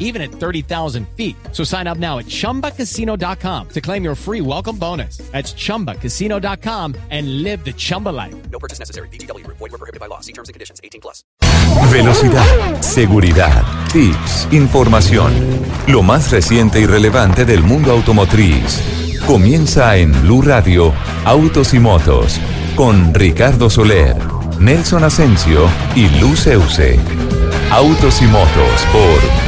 even 0.00 0.20
at 0.20 0.32
30,000 0.32 1.06
feet. 1.16 1.36
So 1.52 1.62
sign 1.62 1.86
up 1.86 1.98
now 1.98 2.18
at 2.18 2.26
chumbacasino.com 2.26 3.68
to 3.68 3.80
claim 3.80 4.02
your 4.02 4.16
free 4.16 4.40
welcome 4.40 4.76
bonus. 4.76 5.18
That's 5.30 5.54
chumbacasino.com 5.54 6.96
and 7.10 7.44
live 7.44 7.64
the 7.64 7.72
Chumba 7.72 8.08
life. 8.08 8.34
No 8.50 8.58
purchase 8.58 8.80
necessary. 8.80 9.08
BGW. 9.10 9.46
Void 9.46 9.60
were 9.60 9.78
prohibited 9.78 10.00
by 10.00 10.06
law. 10.06 10.20
See 10.20 10.32
terms 10.32 10.48
and 10.48 10.54
conditions. 10.54 10.80
18 10.82 11.00
plus. 11.00 11.22
Velocidad, 11.92 12.80
seguridad, 12.80 13.64
tips, 13.92 14.48
información. 14.52 15.32
Lo 15.86 16.02
más 16.02 16.30
reciente 16.30 16.80
y 16.80 16.86
relevante 16.86 17.44
del 17.44 17.62
mundo 17.62 17.92
automotriz. 17.92 18.80
Comienza 19.26 19.96
en 19.96 20.12
Blue 20.22 20.42
Radio, 20.42 20.92
Autos 21.24 21.74
y 21.74 21.78
Motos, 21.78 22.40
con 22.74 23.14
Ricardo 23.14 23.70
Soler, 23.70 24.16
Nelson 24.58 25.04
Asensio 25.04 25.68
y 25.94 26.08
Luz 26.20 26.46
Euse. 26.46 26.98
Autos 27.70 28.20
y 28.20 28.26
Motos 28.26 28.86
por 28.92 29.29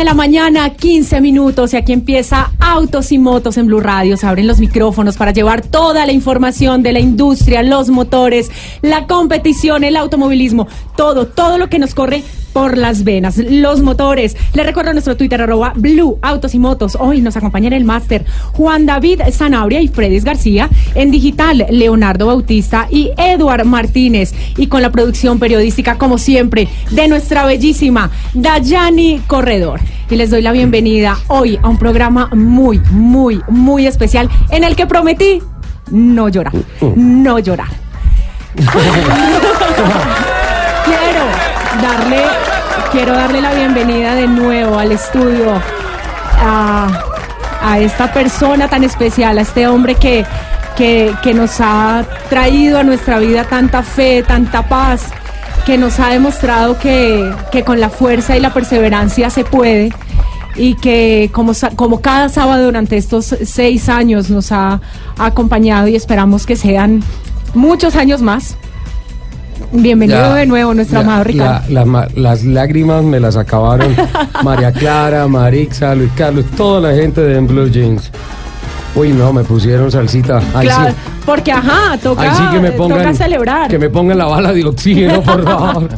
De 0.00 0.04
la 0.06 0.14
mañana, 0.14 0.70
15 0.70 1.20
minutos, 1.20 1.74
y 1.74 1.76
aquí 1.76 1.92
empieza 1.92 2.52
Autos 2.58 3.12
y 3.12 3.18
Motos 3.18 3.58
en 3.58 3.66
Blue 3.66 3.80
Radio. 3.80 4.16
Se 4.16 4.26
abren 4.26 4.46
los 4.46 4.58
micrófonos 4.58 5.18
para 5.18 5.30
llevar 5.30 5.60
toda 5.60 6.06
la 6.06 6.12
información 6.12 6.82
de 6.82 6.92
la 6.94 7.00
industria, 7.00 7.62
los 7.62 7.90
motores, 7.90 8.50
la 8.80 9.06
competición, 9.06 9.84
el 9.84 9.98
automovilismo, 9.98 10.68
todo, 10.96 11.26
todo 11.26 11.58
lo 11.58 11.68
que 11.68 11.78
nos 11.78 11.94
corre 11.94 12.24
por 12.52 12.76
las 12.76 13.04
venas, 13.04 13.38
los 13.38 13.82
motores. 13.82 14.36
Le 14.54 14.62
recuerdo 14.62 14.92
nuestro 14.92 15.16
Twitter 15.16 15.40
arroba 15.42 15.72
Blue 15.76 16.18
Autos 16.22 16.54
y 16.54 16.58
Motos. 16.58 16.96
Hoy 16.98 17.20
nos 17.20 17.36
acompaña 17.36 17.68
en 17.68 17.72
el 17.74 17.84
máster 17.84 18.24
Juan 18.52 18.86
David 18.86 19.22
Zanabria 19.32 19.80
y 19.80 19.88
Fredis 19.88 20.24
García. 20.24 20.68
En 20.94 21.10
digital, 21.10 21.66
Leonardo 21.70 22.26
Bautista 22.26 22.88
y 22.90 23.10
Eduard 23.16 23.64
Martínez. 23.64 24.34
Y 24.56 24.66
con 24.66 24.82
la 24.82 24.90
producción 24.90 25.38
periodística, 25.38 25.98
como 25.98 26.18
siempre, 26.18 26.68
de 26.90 27.08
nuestra 27.08 27.44
bellísima 27.44 28.10
Dayani 28.34 29.20
Corredor. 29.26 29.80
Y 30.10 30.16
les 30.16 30.30
doy 30.30 30.42
la 30.42 30.52
bienvenida 30.52 31.16
hoy 31.28 31.58
a 31.62 31.68
un 31.68 31.78
programa 31.78 32.28
muy, 32.34 32.80
muy, 32.90 33.40
muy 33.48 33.86
especial 33.86 34.28
en 34.50 34.64
el 34.64 34.74
que 34.76 34.86
prometí 34.86 35.40
no 35.90 36.28
llorar, 36.28 36.52
no 36.96 37.38
llorar. 37.38 37.68
Quiero 40.84 41.49
darle, 41.82 42.22
quiero 42.92 43.12
darle 43.12 43.40
la 43.40 43.52
bienvenida 43.54 44.14
de 44.14 44.26
nuevo 44.26 44.78
al 44.78 44.92
estudio 44.92 45.60
a, 46.38 46.88
a 47.62 47.78
esta 47.78 48.12
persona 48.12 48.68
tan 48.68 48.84
especial, 48.84 49.38
a 49.38 49.42
este 49.42 49.66
hombre 49.68 49.94
que, 49.94 50.24
que, 50.76 51.14
que 51.22 51.34
nos 51.34 51.60
ha 51.60 52.04
traído 52.28 52.78
a 52.78 52.82
nuestra 52.82 53.18
vida 53.18 53.44
tanta 53.44 53.82
fe, 53.82 54.22
tanta 54.22 54.68
paz, 54.68 55.10
que 55.64 55.78
nos 55.78 56.00
ha 56.00 56.08
demostrado 56.08 56.78
que, 56.78 57.32
que 57.52 57.64
con 57.64 57.80
la 57.80 57.90
fuerza 57.90 58.36
y 58.36 58.40
la 58.40 58.52
perseverancia 58.52 59.30
se 59.30 59.44
puede 59.44 59.90
y 60.56 60.74
que 60.74 61.30
como, 61.32 61.52
como 61.76 62.00
cada 62.00 62.28
sábado 62.28 62.64
durante 62.64 62.96
estos 62.96 63.36
seis 63.44 63.88
años 63.88 64.30
nos 64.30 64.52
ha 64.52 64.80
acompañado 65.18 65.86
y 65.88 65.96
esperamos 65.96 66.46
que 66.46 66.56
sean 66.56 67.02
muchos 67.54 67.96
años 67.96 68.22
más. 68.22 68.56
Bienvenido 69.72 70.18
Ya, 70.18 70.34
de 70.34 70.46
nuevo, 70.46 70.74
nuestro 70.74 71.00
ya, 71.00 71.04
amado 71.06 71.24
Ricardo. 71.24 71.68
la- 71.68 71.80
la 71.80 71.84
ma- 71.84 72.08
las 72.16 72.44
lágrimas 72.44 73.04
me 73.04 73.20
las 73.20 73.36
acabaron 73.36 73.94
María 74.44 74.72
Clara, 74.72 75.28
Marixa, 75.28 75.94
Luis 75.94 76.10
Carlos, 76.16 76.44
toda 76.56 76.80
la 76.90 76.94
gente 76.96 77.20
de 77.20 77.36
En 77.38 77.46
Blue 77.46 77.68
Jeans. 77.70 78.10
Uy, 78.94 79.10
no, 79.12 79.32
me 79.32 79.44
pusieron 79.44 79.90
salsita. 79.90 80.38
Ahí 80.52 80.66
Claro, 80.66 80.90
sí, 80.90 80.96
porque 81.24 81.52
ajá, 81.52 81.96
toca, 82.02 82.22
ahí 82.22 82.30
sí 82.36 82.42
que 82.50 82.58
me 82.60 82.72
pongan, 82.72 82.98
toca 82.98 83.14
celebrar. 83.14 83.70
que 83.70 83.78
me 83.78 83.88
pongan 83.88 84.18
la 84.18 84.24
bala 84.26 84.52
de 84.52 84.64
oxígeno, 84.64 85.22
por 85.22 85.44
favor. 85.44 85.88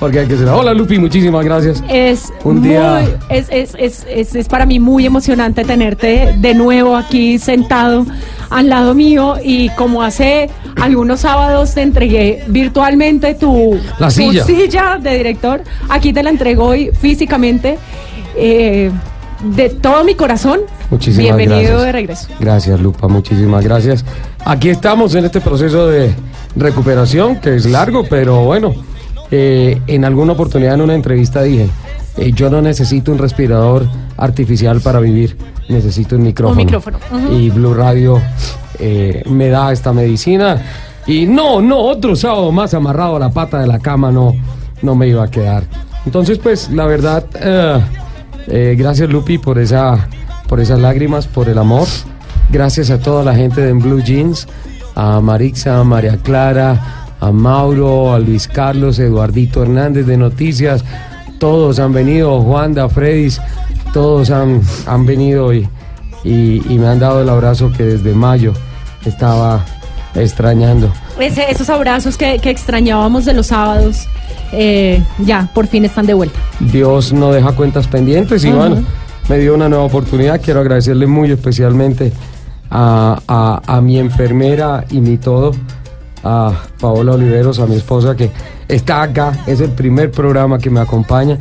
Porque 0.00 0.20
hay 0.20 0.26
que 0.26 0.32
celebrar. 0.34 0.58
Hola, 0.60 0.72
Lupi, 0.72 0.98
muchísimas 0.98 1.44
gracias. 1.44 1.84
Es 1.90 2.32
Un 2.44 2.62
día- 2.62 3.02
muy- 3.02 3.36
es, 3.36 3.48
es, 3.50 3.74
es, 3.78 4.06
es, 4.08 4.34
es 4.34 4.48
para 4.48 4.64
mí 4.64 4.80
muy 4.80 5.04
emocionante 5.04 5.62
tenerte 5.64 6.34
de 6.38 6.54
nuevo 6.54 6.96
aquí 6.96 7.38
sentado 7.38 8.06
al 8.48 8.70
lado 8.70 8.94
mío 8.94 9.34
y 9.44 9.68
como 9.70 10.02
hace 10.02 10.48
algunos 10.80 11.20
sábados 11.20 11.74
te 11.74 11.82
entregué 11.82 12.44
virtualmente 12.48 13.34
tu, 13.34 13.78
La 13.98 14.06
tu 14.08 14.12
silla. 14.14 14.44
silla 14.44 14.98
de 14.98 15.18
director, 15.18 15.62
aquí 15.90 16.14
te 16.14 16.22
la 16.22 16.30
entrego 16.30 16.64
hoy 16.64 16.90
físicamente 16.98 17.76
eh, 18.36 18.90
de 19.42 19.70
todo 19.70 20.04
mi 20.04 20.14
corazón. 20.14 20.60
Muchísimas 20.90 21.36
Bienvenido 21.36 21.60
gracias. 21.60 21.82
de 21.82 21.92
regreso. 21.92 22.28
Gracias, 22.40 22.80
Lupa, 22.80 23.08
muchísimas 23.08 23.64
gracias. 23.64 24.04
Aquí 24.44 24.68
estamos 24.70 25.14
en 25.14 25.24
este 25.24 25.40
proceso 25.40 25.86
de 25.86 26.14
recuperación, 26.56 27.36
que 27.40 27.56
es 27.56 27.66
largo, 27.66 28.04
pero 28.08 28.44
bueno, 28.44 28.74
eh, 29.30 29.80
en 29.86 30.04
alguna 30.04 30.32
oportunidad 30.32 30.74
en 30.74 30.80
una 30.82 30.94
entrevista 30.94 31.42
dije, 31.42 31.68
eh, 32.16 32.32
yo 32.32 32.50
no 32.50 32.60
necesito 32.60 33.12
un 33.12 33.18
respirador 33.18 33.86
artificial 34.16 34.80
para 34.80 35.00
vivir, 35.00 35.36
necesito 35.68 36.16
un 36.16 36.22
micrófono. 36.22 36.56
micrófono, 36.56 36.98
ujú. 37.12 37.32
Y 37.34 37.50
Blue 37.50 37.74
Radio 37.74 38.20
eh, 38.78 39.22
me 39.26 39.48
da 39.48 39.72
esta 39.72 39.92
medicina. 39.92 40.60
Y 41.06 41.26
no, 41.26 41.60
no, 41.60 41.78
otro 41.78 42.16
sábado 42.16 42.52
más 42.52 42.74
amarrado 42.74 43.16
a 43.16 43.18
la 43.18 43.30
pata 43.30 43.60
de 43.60 43.66
la 43.66 43.78
cama 43.78 44.10
no, 44.10 44.34
no 44.82 44.94
me 44.94 45.08
iba 45.08 45.24
a 45.24 45.30
quedar. 45.30 45.64
Entonces, 46.04 46.38
pues, 46.38 46.70
la 46.70 46.86
verdad, 46.86 47.24
eh, 48.50 48.74
gracias 48.78 49.08
Lupi 49.08 49.38
por 49.38 49.58
esa, 49.58 50.08
por 50.48 50.60
esas 50.60 50.80
lágrimas, 50.80 51.26
por 51.26 51.48
el 51.48 51.58
amor. 51.58 51.86
Gracias 52.50 52.90
a 52.90 52.98
toda 52.98 53.22
la 53.22 53.34
gente 53.34 53.60
de 53.60 53.72
Blue 53.72 54.02
Jeans, 54.02 54.48
a 54.94 55.20
Marixa, 55.20 55.78
a 55.78 55.84
María 55.84 56.16
Clara, 56.16 57.06
a 57.20 57.30
Mauro, 57.30 58.12
a 58.12 58.18
Luis 58.18 58.48
Carlos, 58.48 58.98
Eduardito 58.98 59.62
Hernández 59.62 60.06
de 60.06 60.16
Noticias. 60.16 60.84
Todos 61.38 61.78
han 61.78 61.92
venido, 61.92 62.40
Juanda, 62.40 62.88
Fredis, 62.88 63.40
todos 63.92 64.30
han, 64.30 64.60
han 64.86 65.06
venido 65.06 65.52
y, 65.52 65.68
y, 66.24 66.78
me 66.78 66.86
han 66.86 66.98
dado 66.98 67.22
el 67.22 67.28
abrazo 67.28 67.72
que 67.76 67.84
desde 67.84 68.12
mayo 68.12 68.52
estaba 69.04 69.64
extrañando. 70.14 70.92
Esos 71.18 71.68
abrazos 71.70 72.16
que, 72.16 72.38
que 72.38 72.50
extrañábamos 72.50 73.24
de 73.24 73.34
los 73.34 73.48
sábados, 73.48 74.08
eh, 74.52 75.02
ya, 75.24 75.50
por 75.54 75.66
fin 75.66 75.84
están 75.84 76.06
de 76.06 76.14
vuelta. 76.14 76.38
Dios 76.60 77.12
no 77.12 77.32
deja 77.32 77.52
cuentas 77.52 77.86
pendientes 77.86 78.44
y 78.44 78.50
bueno, 78.50 78.82
me 79.28 79.38
dio 79.38 79.54
una 79.54 79.68
nueva 79.68 79.84
oportunidad. 79.84 80.40
Quiero 80.40 80.60
agradecerle 80.60 81.06
muy 81.06 81.30
especialmente 81.30 82.12
a, 82.70 83.20
a- 83.28 83.62
a 83.76 83.80
mi 83.80 83.98
enfermera 83.98 84.84
y 84.90 85.00
mi 85.00 85.16
todo, 85.18 85.52
a 86.24 86.52
Paola 86.80 87.12
Oliveros, 87.12 87.58
a 87.60 87.66
mi 87.66 87.76
esposa 87.76 88.16
que 88.16 88.30
está 88.68 89.02
acá. 89.02 89.32
Es 89.46 89.60
el 89.60 89.70
primer 89.70 90.10
programa 90.10 90.58
que 90.58 90.70
me 90.70 90.80
acompaña. 90.80 91.38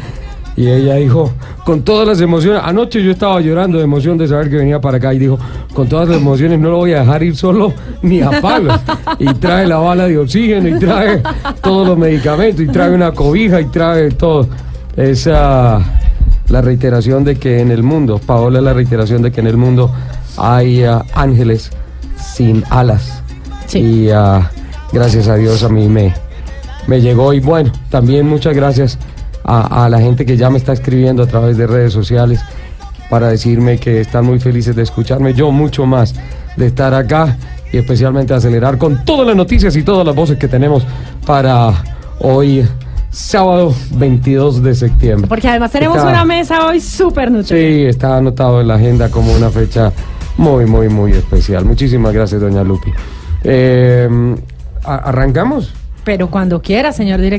Y 0.57 0.68
ella 0.68 0.95
dijo, 0.95 1.31
con 1.63 1.84
todas 1.84 2.07
las 2.07 2.19
emociones, 2.19 2.62
anoche 2.66 3.03
yo 3.03 3.12
estaba 3.12 3.40
llorando 3.40 3.78
de 3.78 3.84
emoción 3.84 4.18
de 4.18 4.28
saber 4.28 4.50
que 4.50 4.56
venía 4.56 4.81
para 4.81 4.97
acá 4.97 5.13
y 5.13 5.20
dijo, 5.20 5.37
con 5.72 5.87
todas 5.87 6.09
las 6.09 6.17
emociones 6.17 6.59
no 6.59 6.72
lo 6.72 6.78
voy 6.78 6.93
a 6.93 7.02
dejar 7.02 7.22
ir 7.22 7.35
solo 7.35 7.73
ni 8.02 8.22
a 8.22 8.41
palos. 8.41 8.79
Y 9.20 9.31
trae 9.35 9.67
la 9.67 9.78
bala 9.78 10.08
de 10.08 10.17
oxígeno 10.17 10.67
y 10.67 10.79
trae 10.79 11.22
todos 11.61 11.87
los 11.87 11.97
medicamentos 11.97 12.61
y 12.61 12.67
trae 12.67 12.91
una 12.91 13.11
cobija 13.11 13.61
y 13.61 13.66
trae 13.66 14.09
todo. 14.09 14.47
Esa 14.96 15.79
la 16.49 16.61
reiteración 16.61 17.23
de 17.23 17.35
que 17.35 17.59
en 17.59 17.72
el 17.72 17.84
mundo, 17.84 18.20
Paola, 18.26 18.59
la 18.59 18.73
reiteración 18.73 19.22
de 19.22 19.31
que 19.31 19.41
en 19.41 19.47
el 19.47 19.58
mundo 19.58 19.91
hay 20.37 20.84
ah, 20.84 21.03
ángeles 21.14 21.70
sin 22.17 22.64
alas. 22.72 23.22
Sí. 23.67 23.79
Y 23.79 24.09
ah, 24.09 24.49
gracias 24.91 25.28
a 25.28 25.35
Dios 25.35 25.64
a 25.64 25.70
mí 25.70 25.87
me, 25.87 26.16
me 26.87 26.99
llegó. 26.99 27.34
Y 27.34 27.41
bueno, 27.41 27.72
también 27.90 28.28
muchas 28.28 28.55
gracias 28.55 28.97
a, 29.47 29.88
la 29.90 29.99
gente 29.99 30.26
que 30.26 30.35
ya 30.35 30.49
me 30.49 30.58
está 30.58 30.73
escribiendo 30.73 31.23
a 31.23 31.26
través 31.26 31.58
de 31.58 31.66
redes 31.67 31.94
sociales 31.94 32.41
para 33.09 33.29
decirme 33.29 33.78
que 33.78 34.02
están 34.02 34.26
muy 34.26 34.40
felices 34.40 34.76
de 34.76 34.84
escucharme, 34.84 35.34
yo 35.34 35.52
mucho 35.52 35.85
más 35.85 36.14
de 36.58 36.67
estar 36.67 36.94
acá 36.94 37.38
y 37.72 37.78
especialmente 37.78 38.34
acelerar 38.34 38.78
con 38.78 39.05
todas 39.05 39.26
las 39.26 39.35
noticias 39.35 39.76
y 39.78 39.84
todas 39.84 40.05
las 40.05 40.14
voces 40.14 40.38
que 40.38 40.49
tenemos 40.49 40.85
para 41.26 41.73
hoy 42.20 42.67
sábado 43.09 43.73
22 43.91 44.61
de 44.61 44.76
septiembre. 44.76 45.28
Porque 45.28 45.47
además 45.47 45.72
tenemos 45.72 46.03
una 46.03 46.26
mesa 46.26 46.67
hoy 46.67 46.82
súper 46.82 47.32
nutrida. 47.32 47.59
Sí, 47.59 47.85
está 47.85 48.17
anotado 48.17 48.59
en 48.59 48.67
la 48.67 48.76
agenda 48.76 49.09
como 49.09 49.34
una 49.34 49.50
fecha 49.50 49.93
muy, 50.35 50.66
muy, 50.66 50.90
muy 50.90 51.14
especial. 51.14 51.64
Muchísimas 51.64 52.14
gracias, 52.14 52.41
doña 52.41 52.64
Lupi. 52.64 52.91
Eh, 53.43 54.35
¿Arrancamos? 54.84 55.73
Pero 56.03 56.29
cuando 56.29 56.61
quiera, 56.61 56.93
señor 56.93 57.20
director. 57.20 57.35